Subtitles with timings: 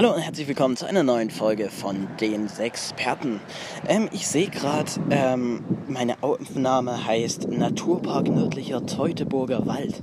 [0.00, 3.38] Hallo und herzlich willkommen zu einer neuen Folge von den Sexperten.
[3.86, 10.02] Ähm, ich sehe gerade, ähm, meine Aufnahme heißt Naturpark nördlicher Teutoburger Wald.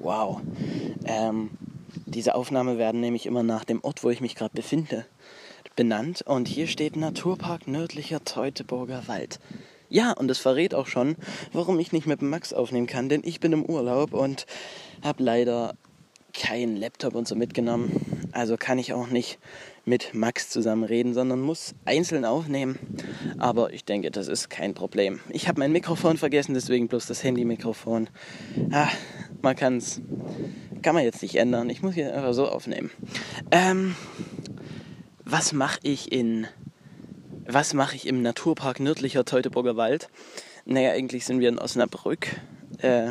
[0.00, 0.42] Wow.
[1.06, 1.48] Ähm,
[2.04, 5.06] diese Aufnahme werden nämlich immer nach dem Ort, wo ich mich gerade befinde,
[5.76, 6.20] benannt.
[6.26, 9.40] Und hier steht Naturpark nördlicher Teutoburger Wald.
[9.88, 11.16] Ja, und das verrät auch schon,
[11.54, 14.44] warum ich nicht mit Max aufnehmen kann, denn ich bin im Urlaub und
[15.02, 15.72] habe leider
[16.34, 18.11] keinen Laptop und so mitgenommen.
[18.32, 19.38] Also kann ich auch nicht
[19.84, 22.78] mit Max zusammen reden, sondern muss einzeln aufnehmen.
[23.38, 25.20] Aber ich denke, das ist kein Problem.
[25.28, 28.08] Ich habe mein Mikrofon vergessen, deswegen bloß das Handy-Mikrofon.
[28.70, 28.88] Ah,
[29.42, 30.00] man kann's,
[30.82, 31.68] kann man jetzt nicht ändern.
[31.68, 32.90] Ich muss hier einfach so aufnehmen.
[33.50, 33.96] Ähm,
[35.24, 36.46] was mache ich in,
[37.46, 40.08] was mache ich im Naturpark nördlicher Teutoburger Wald?
[40.64, 42.28] Naja, eigentlich sind wir in Osnabrück,
[42.78, 43.08] äh,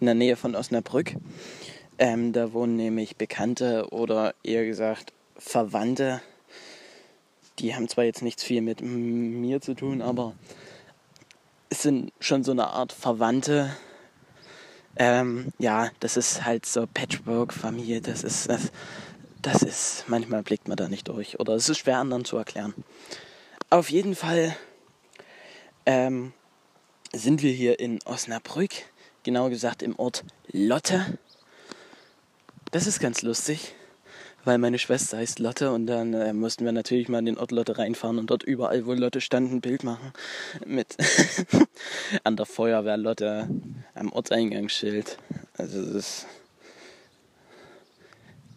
[0.00, 1.14] in der Nähe von Osnabrück.
[1.98, 6.20] Ähm, da wohnen nämlich Bekannte oder eher gesagt Verwandte.
[7.58, 10.34] Die haben zwar jetzt nichts viel mit mir zu tun, aber
[11.70, 13.74] es sind schon so eine Art Verwandte.
[14.96, 18.02] Ähm, ja, das ist halt so Patchwork-Familie.
[18.02, 18.72] Das ist, das,
[19.40, 21.40] das ist, manchmal blickt man da nicht durch.
[21.40, 22.74] Oder es ist schwer anderen zu erklären.
[23.70, 24.54] Auf jeden Fall
[25.86, 26.32] ähm,
[27.12, 28.70] sind wir hier in Osnabrück,
[29.22, 31.18] genau gesagt im Ort Lotte.
[32.72, 33.74] Das ist ganz lustig,
[34.44, 37.52] weil meine Schwester heißt Lotte und dann äh, mussten wir natürlich mal in den Ort
[37.52, 40.12] Lotte reinfahren und dort überall, wo Lotte stand, ein Bild machen
[40.64, 40.96] mit
[42.24, 43.48] an der Feuerwehr Lotte
[43.94, 45.18] am Ortseingangsschild.
[45.56, 46.26] Also das ist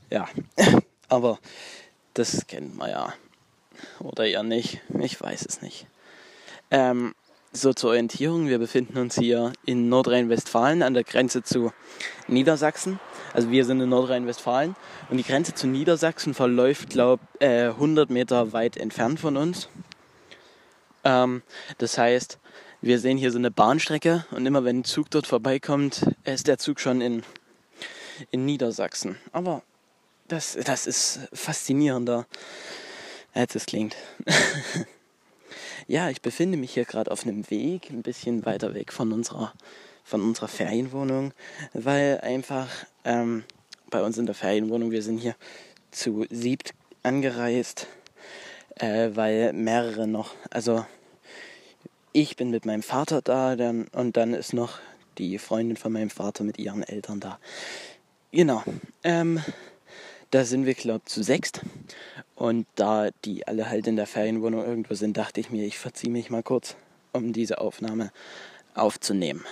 [0.09, 0.27] ja,
[1.07, 1.39] aber
[2.15, 3.13] das kennt man ja
[3.99, 4.81] oder eher nicht.
[4.99, 5.85] Ich weiß es nicht.
[6.71, 7.13] Ähm,
[7.51, 11.71] so zur Orientierung, wir befinden uns hier in Nordrhein-Westfalen an der Grenze zu
[12.27, 12.99] Niedersachsen.
[13.33, 14.75] Also wir sind in Nordrhein-Westfalen
[15.09, 19.69] und die Grenze zu Niedersachsen verläuft, glaube ich, äh, 100 Meter weit entfernt von uns.
[21.03, 21.41] Ähm,
[21.77, 22.39] das heißt,
[22.81, 26.57] wir sehen hier so eine Bahnstrecke und immer wenn ein Zug dort vorbeikommt, ist der
[26.57, 27.23] Zug schon in,
[28.31, 29.17] in Niedersachsen.
[29.31, 29.63] Aber
[30.27, 32.25] das, das ist faszinierender,
[33.33, 33.95] als es klingt.
[35.89, 39.53] ja, ich befinde mich hier gerade auf einem Weg, ein bisschen weiter weg von unserer
[40.03, 41.33] von unserer Ferienwohnung,
[41.73, 42.67] weil einfach
[43.05, 43.43] ähm,
[43.89, 45.35] bei uns in der Ferienwohnung, wir sind hier
[45.91, 46.73] zu siebt
[47.03, 47.87] angereist,
[48.75, 50.85] äh, weil mehrere noch, also
[52.11, 54.79] ich bin mit meinem Vater da dann, und dann ist noch
[55.19, 57.39] die Freundin von meinem Vater mit ihren Eltern da.
[58.31, 58.63] Genau.
[59.03, 59.43] Ähm,
[60.31, 61.61] da sind wir, glaube ich, zu sechst.
[62.39, 66.09] Und da die alle halt in der Ferienwohnung irgendwo sind, dachte ich mir, ich verziehe
[66.09, 66.77] mich mal kurz,
[67.11, 68.13] um diese Aufnahme
[68.75, 69.43] aufzunehmen.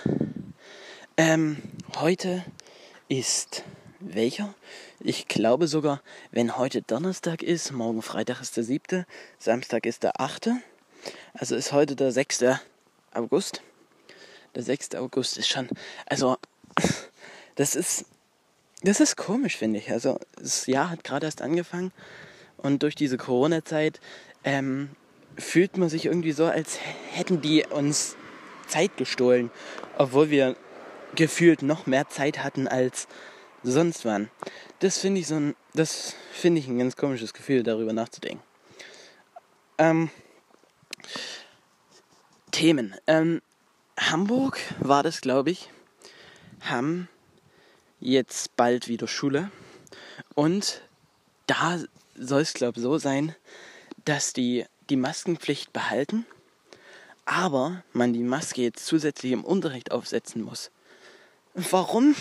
[1.18, 1.58] Ähm,
[1.98, 2.42] heute
[3.06, 3.62] ist
[4.00, 4.54] welcher?
[5.00, 6.00] Ich glaube sogar,
[6.30, 9.04] wenn heute Donnerstag ist, morgen Freitag ist der siebte,
[9.38, 10.56] Samstag ist der achte.
[11.34, 12.42] Also ist heute der 6.
[13.12, 13.60] August.
[14.54, 14.94] Der 6.
[14.94, 15.68] August ist schon,
[16.06, 16.38] also
[17.54, 18.06] das ist,
[18.82, 19.90] das ist komisch, finde ich.
[19.90, 21.92] Also das Jahr hat gerade erst angefangen
[22.58, 24.00] und durch diese Corona-Zeit
[24.44, 24.90] ähm,
[25.36, 26.78] fühlt man sich irgendwie so, als
[27.12, 28.16] hätten die uns
[28.66, 29.50] Zeit gestohlen,
[29.96, 30.56] obwohl wir
[31.14, 33.08] gefühlt noch mehr Zeit hatten als
[33.62, 34.30] sonst wann.
[34.80, 38.42] Das finde ich so ein, das finde ich ein ganz komisches Gefühl, darüber nachzudenken.
[39.78, 40.10] Ähm,
[42.50, 42.94] Themen.
[43.06, 43.40] Ähm,
[43.98, 45.70] Hamburg war das, glaube ich,
[46.60, 47.08] haben
[48.00, 49.50] jetzt bald wieder Schule
[50.34, 50.82] und
[51.46, 51.78] da
[52.18, 53.34] soll es, glaube ich, so sein,
[54.04, 56.26] dass die die Maskenpflicht behalten,
[57.24, 60.70] aber man die Maske jetzt zusätzlich im Unterricht aufsetzen muss.
[61.54, 62.14] Warum?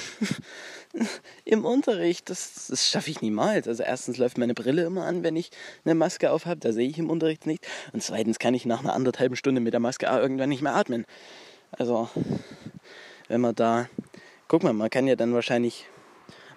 [1.46, 3.68] Im Unterricht, das, das schaffe ich niemals.
[3.68, 5.52] Also erstens läuft meine Brille immer an, wenn ich
[5.86, 7.68] eine Maske aufhabe, da sehe ich im Unterricht nicht.
[7.94, 11.06] Und zweitens kann ich nach einer anderthalben Stunde mit der Maske irgendwann nicht mehr atmen.
[11.72, 12.10] Also,
[13.28, 13.90] wenn man da,
[14.48, 15.86] guck mal, man kann ja dann wahrscheinlich,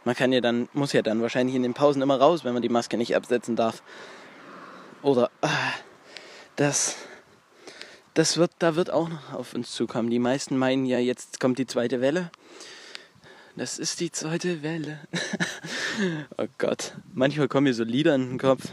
[0.05, 2.62] man kann ja dann, muss ja dann wahrscheinlich in den Pausen immer raus, wenn man
[2.62, 3.83] die Maske nicht absetzen darf.
[5.02, 5.73] Oder, ah,
[6.56, 6.97] das,
[8.14, 10.11] das wird, da wird auch noch auf uns zukommen.
[10.11, 12.31] Die meisten meinen ja, jetzt kommt die zweite Welle.
[13.56, 15.00] Das ist die zweite Welle.
[16.38, 16.94] oh Gott.
[17.12, 18.64] Manchmal kommen mir so Lieder in den Kopf.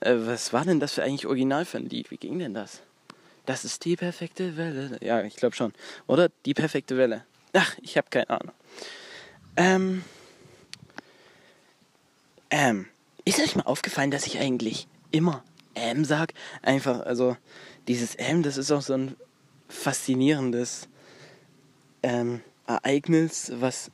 [0.00, 2.10] Äh, was war denn das für eigentlich original für ein Lied?
[2.10, 2.82] Wie ging denn das?
[3.46, 4.98] Das ist die perfekte Welle.
[5.02, 5.74] Ja, ich glaube schon.
[6.06, 7.24] Oder die perfekte Welle.
[7.52, 8.54] Ach, ich habe keine Ahnung.
[9.56, 10.04] Ähm.
[12.54, 12.86] Ähm.
[13.24, 15.42] Ist euch mal aufgefallen, dass ich eigentlich immer
[15.74, 16.34] M sag?
[16.62, 17.36] Einfach, also
[17.88, 19.16] dieses M, das ist auch so ein
[19.68, 20.88] faszinierendes
[22.04, 23.90] ähm, Ereignis, was.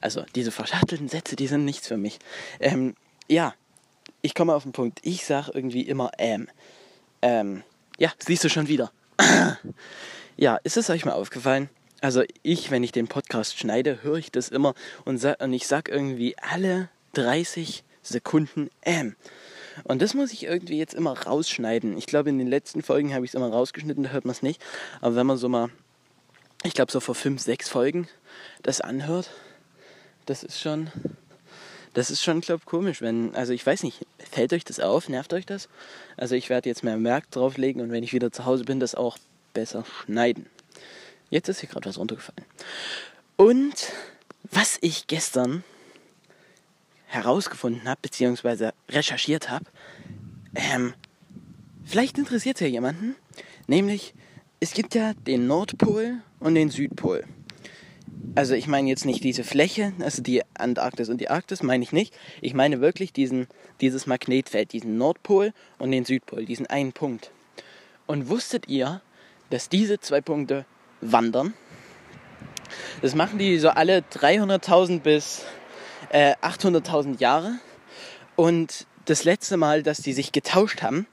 [0.00, 2.18] Also, diese verschachtelten Sätze, die sind nichts für mich.
[2.58, 2.96] Ähm,
[3.28, 3.54] ja,
[4.22, 5.00] ich komme auf den Punkt.
[5.02, 6.48] Ich sage irgendwie immer ähm.
[7.20, 7.62] Ähm,
[7.98, 8.92] ja, siehst du schon wieder.
[10.38, 11.68] ja, ist es euch mal aufgefallen?
[12.00, 14.74] Also ich, wenn ich den Podcast schneide, höre ich das immer
[15.04, 19.16] und, sag, und ich sag irgendwie alle 30 Sekunden ähm.
[19.84, 21.96] Und das muss ich irgendwie jetzt immer rausschneiden.
[21.96, 24.42] Ich glaube, in den letzten Folgen habe ich es immer rausgeschnitten, da hört man es
[24.42, 24.60] nicht.
[25.00, 25.70] Aber wenn man so mal,
[26.64, 28.08] ich glaube, so vor fünf, sechs Folgen
[28.62, 29.30] das anhört,
[30.26, 30.90] das ist schon,
[31.94, 33.00] das ist schon, glaube ich, komisch.
[33.00, 35.08] Wenn, also ich weiß nicht, fällt euch das auf?
[35.08, 35.68] Nervt euch das?
[36.16, 38.94] Also ich werde jetzt mehr Merk drauflegen und wenn ich wieder zu Hause bin, das
[38.94, 39.18] auch
[39.54, 40.46] besser schneiden.
[41.30, 42.44] Jetzt ist hier gerade was runtergefallen.
[43.36, 43.92] Und
[44.50, 45.64] was ich gestern
[47.10, 49.66] herausgefunden habe, beziehungsweise recherchiert habe,
[50.54, 50.94] ähm,
[51.84, 53.16] vielleicht interessiert es ja jemanden,
[53.66, 54.14] nämlich
[54.60, 57.24] es gibt ja den Nordpol und den Südpol.
[58.36, 61.92] Also ich meine jetzt nicht diese Fläche, also die Antarktis und die Arktis, meine ich
[61.92, 62.14] nicht.
[62.40, 63.48] Ich meine wirklich diesen,
[63.80, 67.32] dieses Magnetfeld, diesen Nordpol und den Südpol, diesen einen Punkt.
[68.06, 69.00] Und wusstet ihr,
[69.48, 70.64] dass diese zwei Punkte
[71.00, 71.54] wandern?
[73.02, 75.44] Das machen die so alle 300.000 bis
[76.08, 77.58] äh, 800.000 Jahre.
[78.36, 81.06] Und das letzte Mal, dass die sich getauscht haben,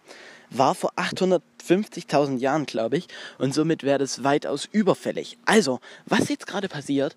[0.49, 3.07] war vor 850.000 Jahren, glaube ich.
[3.37, 5.37] Und somit wäre das weitaus überfällig.
[5.45, 7.15] Also, was jetzt gerade passiert,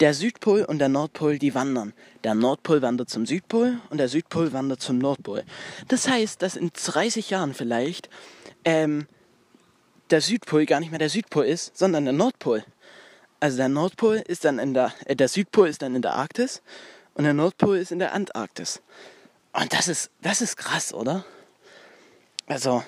[0.00, 1.92] der Südpol und der Nordpol, die wandern.
[2.24, 5.44] Der Nordpol wandert zum Südpol und der Südpol wandert zum Nordpol.
[5.88, 8.08] Das heißt, dass in 30 Jahren vielleicht
[8.64, 9.06] ähm,
[10.10, 12.64] der Südpol gar nicht mehr der Südpol ist, sondern der Nordpol.
[13.40, 16.62] Also der Nordpol ist dann in der, äh, der Südpol ist dann in der Arktis
[17.18, 18.80] und der Nordpol ist in der Antarktis.
[19.52, 21.24] Und das ist, das ist krass, oder?
[22.46, 22.84] Also,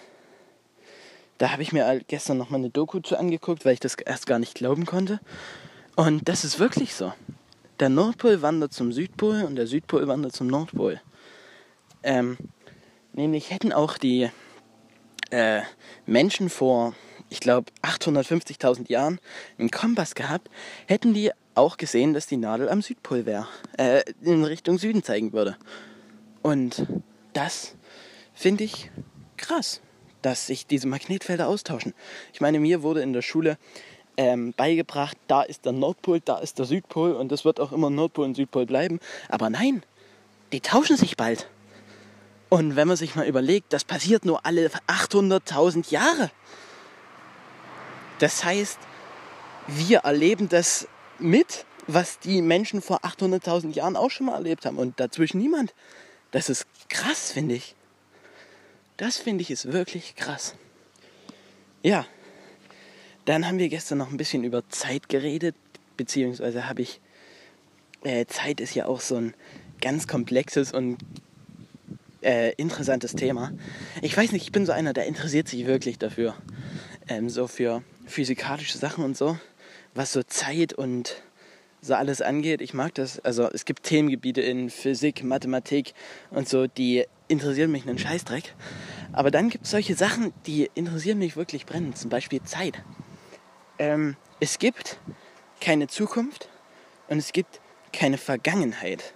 [1.38, 4.28] da habe ich mir gestern noch mal eine Doku zu angeguckt, weil ich das erst
[4.28, 5.18] gar nicht glauben konnte.
[5.96, 7.12] Und das ist wirklich so.
[7.80, 11.00] Der Nordpol wandert zum Südpol und der Südpol wandert zum Nordpol.
[12.04, 12.38] Ähm,
[13.12, 14.30] nämlich hätten auch die
[15.30, 15.62] äh,
[16.06, 16.94] Menschen vor,
[17.30, 19.18] ich glaube, 850.000 Jahren
[19.58, 20.48] einen Kompass gehabt,
[20.86, 25.32] hätten die auch gesehen, dass die Nadel am Südpol wäre, äh, in Richtung Süden zeigen
[25.32, 25.56] würde.
[26.42, 26.86] Und
[27.32, 27.74] das
[28.34, 28.90] finde ich
[29.36, 29.80] krass,
[30.22, 31.94] dass sich diese Magnetfelder austauschen.
[32.32, 33.58] Ich meine, mir wurde in der Schule
[34.16, 37.90] ähm, beigebracht, da ist der Nordpol, da ist der Südpol und das wird auch immer
[37.90, 39.00] Nordpol und Südpol bleiben.
[39.28, 39.82] Aber nein,
[40.52, 41.48] die tauschen sich bald.
[42.48, 46.30] Und wenn man sich mal überlegt, das passiert nur alle 800.000 Jahre.
[48.18, 48.78] Das heißt,
[49.68, 50.88] wir erleben das
[51.22, 55.74] mit, was die Menschen vor 800.000 Jahren auch schon mal erlebt haben und dazwischen niemand.
[56.30, 57.74] Das ist krass, finde ich.
[58.96, 60.54] Das finde ich ist wirklich krass.
[61.82, 62.06] Ja,
[63.24, 65.56] dann haben wir gestern noch ein bisschen über Zeit geredet,
[65.96, 67.00] beziehungsweise habe ich,
[68.04, 69.34] äh, Zeit ist ja auch so ein
[69.80, 70.98] ganz komplexes und
[72.22, 73.52] äh, interessantes Thema.
[74.02, 76.36] Ich weiß nicht, ich bin so einer, der interessiert sich wirklich dafür.
[77.08, 79.38] Ähm, so für physikalische Sachen und so
[79.94, 81.22] was so Zeit und
[81.82, 82.60] so alles angeht.
[82.60, 83.20] Ich mag das.
[83.20, 85.94] Also es gibt Themengebiete in Physik, Mathematik
[86.30, 88.54] und so, die interessieren mich einen Scheißdreck.
[89.12, 91.96] Aber dann gibt es solche Sachen, die interessieren mich wirklich brennend.
[91.96, 92.82] Zum Beispiel Zeit.
[93.78, 94.98] Ähm, es gibt
[95.60, 96.48] keine Zukunft
[97.08, 97.60] und es gibt
[97.92, 99.14] keine Vergangenheit.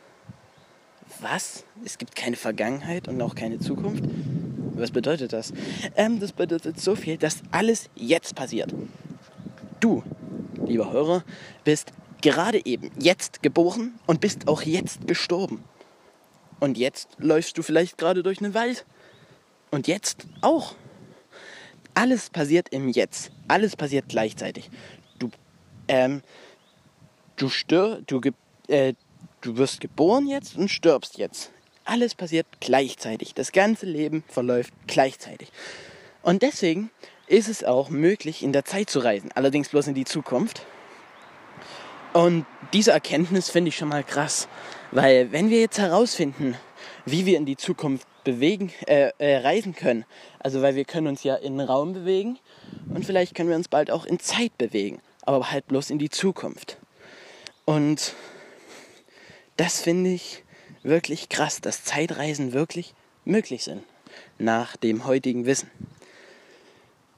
[1.20, 1.64] Was?
[1.84, 4.04] Es gibt keine Vergangenheit und auch keine Zukunft?
[4.74, 5.52] Was bedeutet das?
[5.96, 8.74] Ähm, das bedeutet so viel, dass alles jetzt passiert.
[9.80, 10.02] Du
[10.66, 11.24] lieber Hörer,
[11.64, 11.92] bist
[12.22, 15.64] gerade eben jetzt geboren und bist auch jetzt gestorben.
[16.60, 18.86] Und jetzt läufst du vielleicht gerade durch einen Wald.
[19.70, 20.74] Und jetzt auch.
[21.94, 23.30] Alles passiert im Jetzt.
[23.48, 24.70] Alles passiert gleichzeitig.
[25.18, 25.30] Du,
[25.88, 26.22] ähm,
[27.36, 28.20] du stör, du,
[28.68, 28.94] äh,
[29.42, 31.52] du wirst geboren jetzt und stirbst jetzt.
[31.84, 33.34] Alles passiert gleichzeitig.
[33.34, 35.52] Das ganze Leben verläuft gleichzeitig.
[36.22, 36.90] Und deswegen
[37.26, 40.64] ist es auch möglich, in der Zeit zu reisen, allerdings bloß in die Zukunft.
[42.12, 44.48] Und diese Erkenntnis finde ich schon mal krass,
[44.92, 46.56] weil wenn wir jetzt herausfinden,
[47.04, 50.04] wie wir in die Zukunft bewegen, äh, äh, reisen können,
[50.38, 52.38] also weil wir können uns ja in Raum bewegen
[52.94, 56.10] und vielleicht können wir uns bald auch in Zeit bewegen, aber halt bloß in die
[56.10, 56.78] Zukunft.
[57.64, 58.14] Und
[59.56, 60.44] das finde ich
[60.82, 63.82] wirklich krass, dass Zeitreisen wirklich möglich sind
[64.38, 65.70] nach dem heutigen Wissen.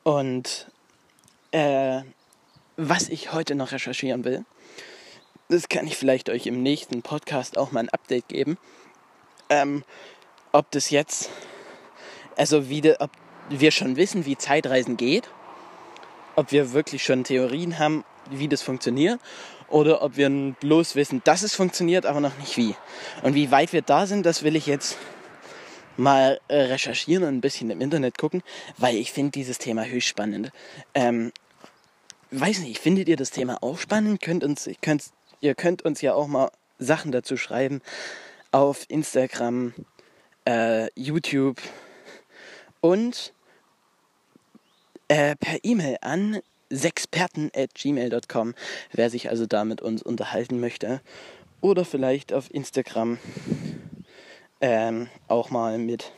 [0.07, 0.69] Und
[1.51, 2.03] äh,
[2.77, 4.45] was ich heute noch recherchieren will,
[5.49, 8.57] das kann ich vielleicht euch im nächsten Podcast auch mal ein Update geben.
[9.51, 9.83] Ähm,
[10.53, 11.29] ob das jetzt,
[12.37, 13.11] also wie ob
[13.49, 15.29] wir schon wissen, wie Zeitreisen geht,
[16.37, 19.19] ob wir wirklich schon Theorien haben, wie das funktioniert,
[19.67, 22.77] oder ob wir bloß wissen, dass es funktioniert, aber noch nicht wie.
[23.25, 24.99] Und wie weit wir da sind, das will ich jetzt
[25.97, 28.43] mal äh, recherchieren und ein bisschen im Internet gucken,
[28.77, 30.51] weil ich finde dieses Thema höchst spannend.
[30.95, 31.33] Ähm,
[32.31, 34.21] weiß nicht, findet ihr das Thema auch spannend?
[34.23, 35.05] Könnt uns, könnt,
[35.41, 37.81] ihr könnt uns ja auch mal Sachen dazu schreiben
[38.53, 39.75] auf Instagram,
[40.47, 41.61] äh, YouTube
[42.81, 43.33] und
[45.09, 46.41] äh, per E-Mail an
[46.73, 48.55] sexperten.gmail.com,
[48.93, 51.01] wer sich also da mit uns unterhalten möchte.
[51.61, 53.19] Oder vielleicht auf Instagram
[54.61, 56.13] ähm, auch mal mit.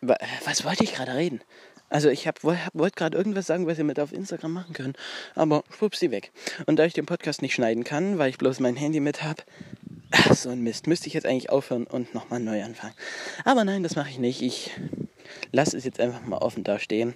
[0.00, 1.40] Was wollte ich gerade reden?
[1.88, 4.96] Also ich wollte gerade irgendwas sagen, was ihr mit auf Instagram machen könnt,
[5.34, 6.32] aber schwuppsi weg.
[6.66, 9.42] Und da ich den Podcast nicht schneiden kann, weil ich bloß mein Handy mit habe,
[10.34, 12.94] so ein Mist, müsste ich jetzt eigentlich aufhören und nochmal neu anfangen.
[13.44, 14.42] Aber nein, das mache ich nicht.
[14.42, 14.70] Ich
[15.52, 17.14] lasse es jetzt einfach mal offen da stehen.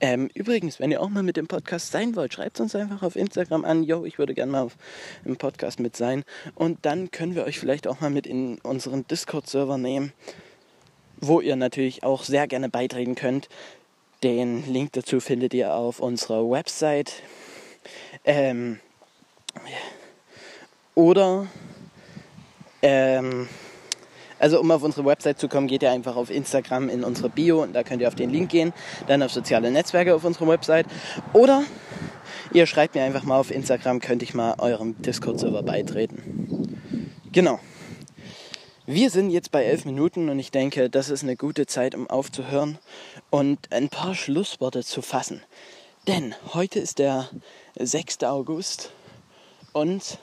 [0.00, 3.16] Ähm, übrigens, wenn ihr auch mal mit dem Podcast sein wollt, schreibt uns einfach auf
[3.16, 3.82] Instagram an.
[3.82, 4.76] Yo, ich würde gerne mal auf,
[5.24, 6.24] im Podcast mit sein.
[6.54, 10.12] Und dann können wir euch vielleicht auch mal mit in unseren Discord-Server nehmen,
[11.20, 13.48] wo ihr natürlich auch sehr gerne beitreten könnt.
[14.22, 17.12] Den Link dazu findet ihr auf unserer Website.
[18.24, 18.80] Ähm,
[20.94, 21.46] oder
[22.84, 23.48] ähm,
[24.38, 27.62] also um auf unsere Website zu kommen, geht ihr einfach auf Instagram in unsere Bio
[27.62, 28.74] und da könnt ihr auf den Link gehen,
[29.06, 30.86] dann auf soziale Netzwerke auf unserer Website.
[31.32, 31.64] Oder
[32.52, 36.78] ihr schreibt mir einfach mal auf Instagram, könnte ich mal eurem Discord-Server beitreten.
[37.32, 37.58] Genau.
[38.86, 42.10] Wir sind jetzt bei elf Minuten und ich denke, das ist eine gute Zeit, um
[42.10, 42.78] aufzuhören
[43.30, 45.42] und ein paar Schlussworte zu fassen.
[46.06, 47.30] Denn heute ist der
[47.78, 48.24] 6.
[48.24, 48.92] August
[49.72, 50.18] und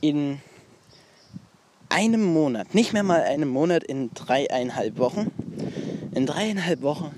[0.00, 0.40] in
[1.94, 5.30] einem Monat, nicht mehr mal einem Monat, in dreieinhalb Wochen,
[6.12, 7.12] in dreieinhalb Wochen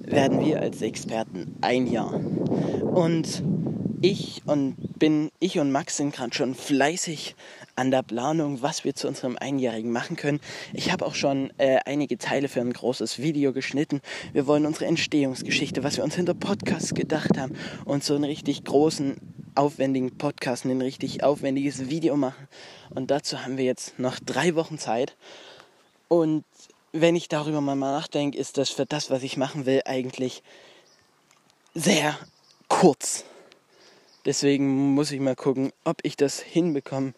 [0.00, 2.12] werden wir als Experten ein Jahr.
[2.12, 3.44] Und
[4.02, 7.36] ich und bin, ich und Max sind gerade schon fleißig
[7.76, 10.40] an der Planung, was wir zu unserem Einjährigen machen können.
[10.72, 14.00] Ich habe auch schon äh, einige Teile für ein großes Video geschnitten.
[14.32, 18.64] Wir wollen unsere Entstehungsgeschichte, was wir uns hinter Podcasts gedacht haben und so einen richtig
[18.64, 19.16] großen
[19.56, 22.48] aufwendigen Podcast, ein richtig aufwendiges Video machen.
[22.90, 25.16] Und dazu haben wir jetzt noch drei Wochen Zeit.
[26.08, 26.44] Und
[26.92, 30.42] wenn ich darüber mal nachdenke, ist das für das, was ich machen will, eigentlich
[31.74, 32.18] sehr
[32.68, 33.24] kurz.
[34.24, 37.14] Deswegen muss ich mal gucken, ob ich das hinbekomme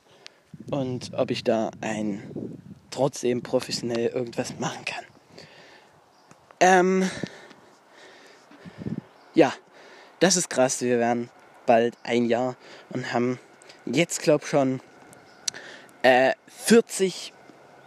[0.71, 2.59] und ob ich da ein
[2.91, 5.05] trotzdem professionell irgendwas machen kann.
[6.61, 7.11] Ähm,
[9.35, 9.53] ja,
[10.21, 10.81] das ist krass.
[10.81, 11.31] Wir werden
[11.69, 12.57] bald ein Jahr
[12.91, 13.39] und haben
[13.85, 14.81] jetzt, glaube ich, schon
[16.03, 17.35] äh, 40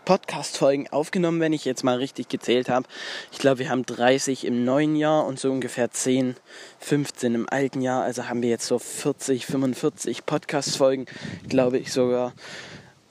[0.05, 2.87] Podcast-Folgen aufgenommen, wenn ich jetzt mal richtig gezählt habe.
[3.31, 6.35] Ich glaube, wir haben 30 im neuen Jahr und so ungefähr 10,
[6.79, 8.03] 15 im alten Jahr.
[8.03, 11.07] Also haben wir jetzt so 40, 45 Podcast-Folgen,
[11.47, 12.33] glaube ich sogar.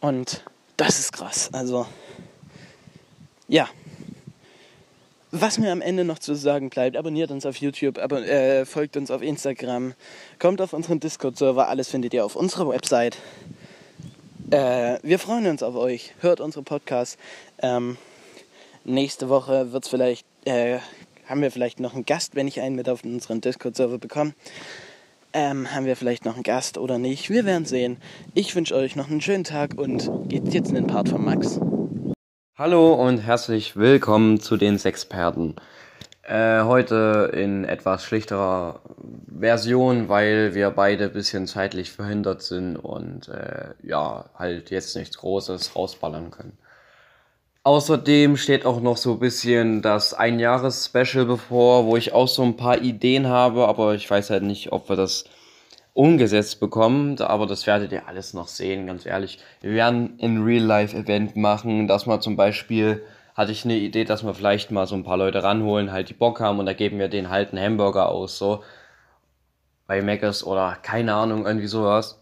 [0.01, 0.45] Und
[0.77, 1.51] das ist krass.
[1.53, 1.87] Also,
[3.49, 3.69] ja,
[5.33, 8.97] was mir am Ende noch zu sagen bleibt, abonniert uns auf YouTube, aber, äh, folgt
[8.97, 9.95] uns auf Instagram,
[10.39, 13.17] kommt auf unseren Discord-Server, alles findet ihr auf unserer Website.
[14.51, 17.17] Äh, wir freuen uns auf euch, hört unsere Podcasts.
[17.63, 17.97] Ähm,
[18.85, 20.79] nächste Woche wird's vielleicht, äh,
[21.27, 24.35] haben wir vielleicht noch einen Gast, wenn ich einen mit auf unseren Discord-Server bekomme.
[25.33, 27.31] Ähm, haben wir vielleicht noch einen Gast oder nicht?
[27.31, 27.99] Wir werden sehen.
[28.35, 31.61] Ich wünsche euch noch einen schönen Tag und geht's jetzt in den Part von Max.
[32.61, 35.57] Hallo und herzlich willkommen zu den Sexperten.
[36.23, 38.83] Äh, heute in etwas schlichterer
[39.35, 45.17] Version, weil wir beide ein bisschen zeitlich verhindert sind und äh, ja, halt jetzt nichts
[45.17, 46.59] Großes rausballern können.
[47.63, 52.59] Außerdem steht auch noch so ein bisschen das Einjahres-Special bevor, wo ich auch so ein
[52.59, 55.25] paar Ideen habe, aber ich weiß halt nicht, ob wir das
[56.01, 59.39] umgesetzt bekommen, aber das werdet ihr alles noch sehen, ganz ehrlich.
[59.61, 63.03] Wir werden ein Real-Life-Event machen, dass man zum Beispiel,
[63.35, 66.15] hatte ich eine Idee, dass wir vielleicht mal so ein paar Leute ranholen, halt die
[66.15, 68.65] Bock haben und da geben wir denen halt einen Hamburger aus, so
[69.87, 72.15] bei Meckers oder keine Ahnung, irgendwie sowas.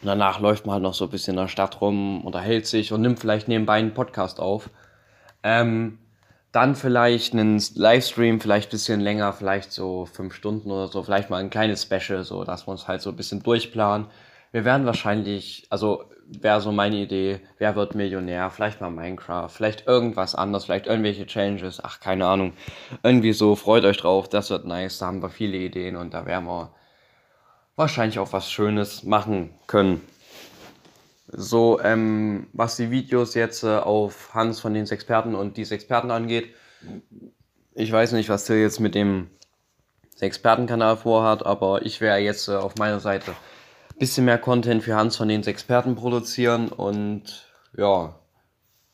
[0.00, 2.92] Und danach läuft man halt noch so ein bisschen in der Stadt rum, unterhält sich
[2.92, 4.70] und nimmt vielleicht nebenbei einen Podcast auf.
[5.42, 5.98] Ähm,
[6.52, 11.30] dann vielleicht einen Livestream, vielleicht ein bisschen länger, vielleicht so fünf Stunden oder so, vielleicht
[11.30, 14.06] mal ein kleines Special, so dass wir uns halt so ein bisschen durchplanen.
[14.52, 19.86] Wir werden wahrscheinlich, also wäre so meine Idee, wer wird Millionär, vielleicht mal Minecraft, vielleicht
[19.86, 22.52] irgendwas anderes, vielleicht irgendwelche Challenges, ach keine Ahnung.
[23.02, 26.26] Irgendwie so, freut euch drauf, das wird nice, da haben wir viele Ideen und da
[26.26, 26.70] werden wir
[27.76, 30.02] wahrscheinlich auch was Schönes machen können.
[31.34, 36.10] So, ähm, was die Videos jetzt äh, auf Hans von den Experten und diese Experten
[36.10, 36.54] angeht,
[37.74, 39.30] ich weiß nicht, was der jetzt mit dem
[40.20, 44.94] Expertenkanal vorhat, aber ich werde jetzt äh, auf meiner Seite ein bisschen mehr Content für
[44.94, 47.46] Hans von den Experten produzieren und
[47.76, 48.14] ja,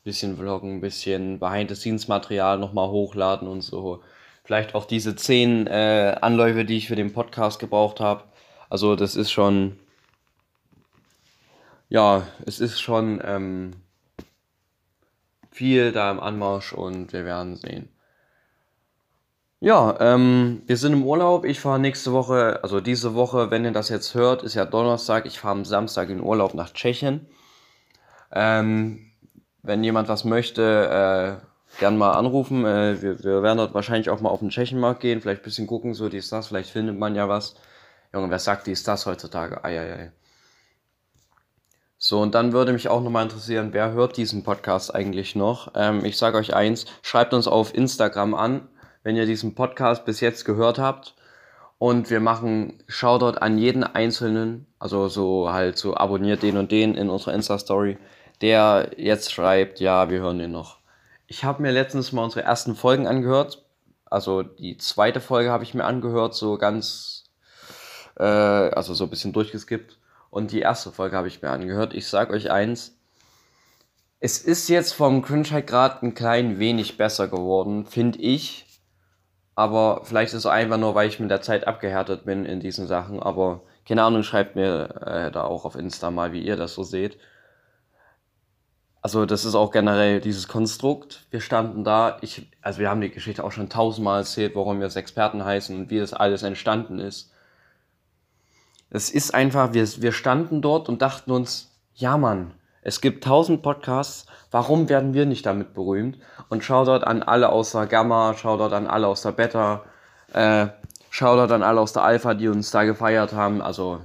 [0.05, 4.01] bisschen vloggen, ein bisschen Behind-the-Scenes-Material nochmal hochladen und so.
[4.43, 8.23] Vielleicht auch diese zehn äh, Anläufe, die ich für den Podcast gebraucht habe.
[8.69, 9.77] Also das ist schon,
[11.89, 13.73] ja, es ist schon ähm,
[15.51, 17.89] viel da im Anmarsch und wir werden sehen.
[19.61, 21.43] Ja, ähm, wir sind im Urlaub.
[21.43, 25.25] Ich fahre nächste Woche, also diese Woche, wenn ihr das jetzt hört, ist ja Donnerstag.
[25.25, 27.27] Ich fahre am Samstag in Urlaub nach Tschechien.
[28.31, 29.11] Ähm,
[29.61, 31.45] wenn jemand was möchte, äh,
[31.79, 32.65] gern mal anrufen.
[32.65, 35.67] Äh, wir, wir werden dort wahrscheinlich auch mal auf den Tschechenmarkt gehen, vielleicht ein bisschen
[35.67, 37.55] gucken, so dies, das, vielleicht findet man ja was.
[38.13, 39.63] Junge, wer sagt dies, das heutzutage?
[39.63, 40.11] Eieiei.
[42.01, 45.73] So, und dann würde mich auch nochmal interessieren, wer hört diesen Podcast eigentlich noch?
[45.75, 48.69] Ähm, ich sage euch eins, schreibt uns auf Instagram an,
[49.03, 51.15] wenn ihr diesen Podcast bis jetzt gehört habt.
[51.77, 56.95] Und wir machen Shoutout an jeden Einzelnen, also so halt so abonniert den und den
[56.95, 57.97] in unserer Insta-Story,
[58.41, 60.77] der jetzt schreibt, ja, wir hören den noch.
[61.27, 63.65] Ich habe mir letztens mal unsere ersten Folgen angehört.
[64.05, 67.25] Also die zweite Folge habe ich mir angehört, so ganz,
[68.17, 69.98] äh, also so ein bisschen durchgeskippt.
[70.29, 71.93] Und die erste Folge habe ich mir angehört.
[71.93, 72.97] Ich sag euch eins,
[74.19, 78.65] es ist jetzt vom Cringeheit-Grad ein klein wenig besser geworden, finde ich.
[79.55, 82.87] Aber vielleicht ist es einfach nur, weil ich mit der Zeit abgehärtet bin in diesen
[82.87, 83.21] Sachen.
[83.21, 86.83] Aber keine Ahnung, schreibt mir äh, da auch auf Insta mal, wie ihr das so
[86.83, 87.17] seht.
[89.01, 91.25] Also das ist auch generell dieses Konstrukt.
[91.31, 94.87] Wir standen da, ich, also wir haben die Geschichte auch schon tausendmal erzählt, warum wir
[94.87, 97.31] es Experten heißen und wie das alles entstanden ist.
[98.89, 103.61] Es ist einfach, wir, wir standen dort und dachten uns, ja Mann, es gibt tausend
[103.61, 106.17] Podcasts, warum werden wir nicht damit berühmt?
[106.49, 109.83] Und schau dort an alle aus der Gamma, schau dort an alle aus der Beta,
[110.33, 110.67] äh,
[111.11, 113.61] schau dort an alle aus der Alpha, die uns da gefeiert haben.
[113.61, 114.01] Also,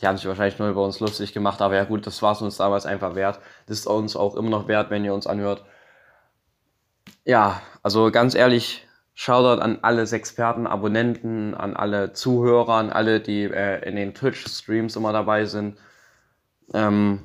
[0.00, 2.40] die haben sich wahrscheinlich nur über uns lustig gemacht, aber ja gut, das war es
[2.40, 3.40] uns damals einfach wert.
[3.66, 5.62] Das ist uns auch immer noch wert, wenn ihr uns anhört.
[7.24, 8.85] Ja, also ganz ehrlich,
[9.18, 14.94] Shoutout an alle Experten, Abonnenten, an alle Zuhörer, an alle, die äh, in den Twitch-Streams
[14.94, 15.78] immer dabei sind.
[16.74, 17.22] Ähm,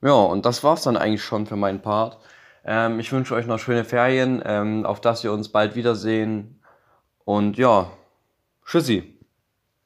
[0.00, 2.18] ja, und das war's dann eigentlich schon für meinen Part.
[2.64, 6.62] Ähm, ich wünsche euch noch schöne Ferien, ähm, auf dass wir uns bald wiedersehen.
[7.24, 7.90] Und ja,
[8.64, 9.19] tschüssi.